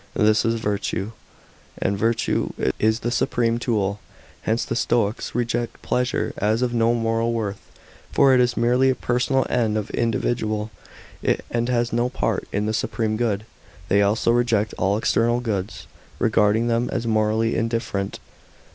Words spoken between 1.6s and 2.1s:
and